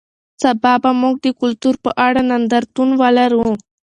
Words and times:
سبا 0.41 0.73
به 0.83 0.91
موږ 1.01 1.15
د 1.25 1.27
کلتور 1.41 1.75
په 1.83 1.91
اړه 2.07 2.21
نندارتون 2.31 2.89
ولرو. 3.01 3.47